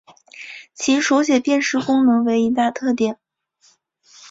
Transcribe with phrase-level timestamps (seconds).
[0.07, 0.15] 而
[0.73, 3.19] 其手写辨识功能为一大特点。